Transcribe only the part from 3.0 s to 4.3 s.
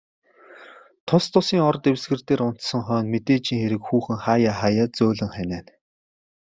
мэдээжийн хэрэг хүүхэн